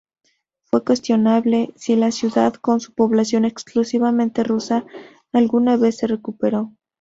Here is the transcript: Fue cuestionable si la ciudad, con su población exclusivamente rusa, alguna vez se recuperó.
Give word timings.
Fue 0.63 0.83
cuestionable 0.83 1.73
si 1.77 1.95
la 1.95 2.09
ciudad, 2.09 2.55
con 2.55 2.79
su 2.79 2.91
población 2.91 3.45
exclusivamente 3.45 4.43
rusa, 4.43 4.83
alguna 5.31 5.77
vez 5.77 5.97
se 5.97 6.07
recuperó. 6.07 6.73